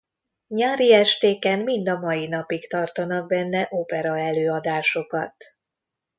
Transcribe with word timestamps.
Nyári 0.47 0.93
estéken 0.93 1.59
mind 1.59 1.87
a 1.89 1.99
mai 1.99 2.27
napig 2.27 2.67
tartanak 2.69 3.27
benne 3.27 3.67
operaelőadásokat. 3.69 5.35